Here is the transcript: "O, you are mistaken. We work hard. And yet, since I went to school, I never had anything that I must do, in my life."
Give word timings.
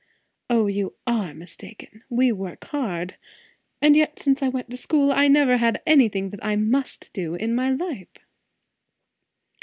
"O, 0.49 0.65
you 0.65 0.95
are 1.05 1.31
mistaken. 1.31 2.03
We 2.09 2.31
work 2.31 2.65
hard. 2.65 3.17
And 3.83 3.95
yet, 3.95 4.17
since 4.17 4.41
I 4.41 4.47
went 4.49 4.71
to 4.71 4.77
school, 4.77 5.11
I 5.11 5.27
never 5.27 5.57
had 5.57 5.83
anything 5.85 6.31
that 6.31 6.43
I 6.43 6.55
must 6.55 7.13
do, 7.13 7.35
in 7.35 7.53
my 7.53 7.69
life." 7.69 8.09